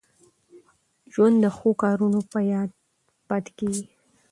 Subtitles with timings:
[1.13, 2.69] ژوند د ښو کارونو په یاد
[3.27, 3.85] پاته کېږي.